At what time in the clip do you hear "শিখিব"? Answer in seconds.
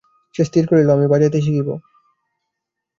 1.41-1.67